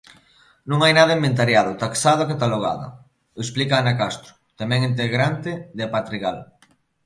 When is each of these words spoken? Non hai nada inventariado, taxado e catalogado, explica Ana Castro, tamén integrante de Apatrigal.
Non 0.69 0.79
hai 0.81 0.93
nada 0.95 1.17
inventariado, 1.19 1.77
taxado 1.83 2.21
e 2.23 2.29
catalogado, 2.33 2.87
explica 3.43 3.73
Ana 3.77 3.95
Castro, 4.01 4.31
tamén 4.59 4.87
integrante 4.91 5.51
de 5.77 5.81
Apatrigal. 5.87 6.37